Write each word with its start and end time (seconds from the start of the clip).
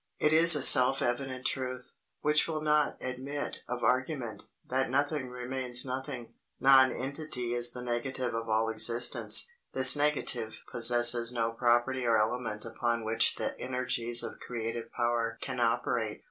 It 0.17 0.33
is 0.33 0.55
a 0.55 0.63
self 0.63 1.03
evident 1.03 1.45
truth, 1.45 1.93
which 2.21 2.47
will 2.47 2.63
not 2.63 2.97
admit 3.03 3.59
of 3.69 3.83
argument, 3.83 4.41
that 4.67 4.89
nothing 4.89 5.29
remains 5.29 5.85
nothing. 5.85 6.33
Nonentity 6.59 7.53
is 7.53 7.69
the 7.69 7.83
negative 7.83 8.33
of 8.33 8.49
all 8.49 8.67
existence. 8.69 9.47
This 9.73 9.95
negative 9.95 10.57
possesses 10.71 11.31
no 11.31 11.51
property 11.51 12.03
or 12.03 12.17
element 12.17 12.65
upon 12.65 13.05
which 13.05 13.35
the 13.35 13.55
energies 13.59 14.23
of 14.23 14.39
creative 14.39 14.91
power 14.91 15.37
can 15.39 15.59
operate. 15.59 16.19